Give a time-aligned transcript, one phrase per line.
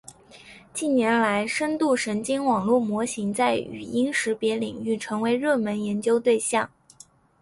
[0.73, 6.71] 近年来，深度神经网络模型在语音识别领域成为热门研究对象。